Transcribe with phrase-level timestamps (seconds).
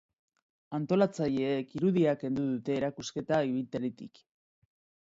[0.77, 4.27] Antolatzaileek irudia kendu dute erakusketa ibiltaritik.